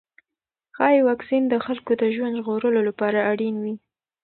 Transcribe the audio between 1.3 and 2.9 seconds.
د خلکو د ژوند ژغورلو